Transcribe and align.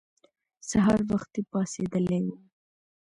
سهار 0.69 0.99
وختي 1.11 1.41
پاڅېدلي 1.51 2.19
وو. 2.25 2.35